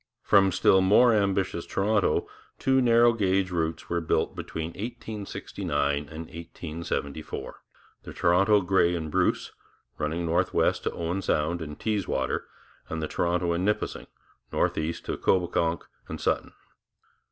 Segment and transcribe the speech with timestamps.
[0.23, 7.61] From still more ambitious Toronto two narrow gauge routes were built between 1869 and 1874
[8.01, 9.51] the Toronto, Grey and Bruce
[9.99, 12.47] running northwest to Owen Sound and Teeswater,
[12.89, 14.07] and the Toronto and Nipissing
[14.51, 16.53] northeast to Coboconk and Sutton.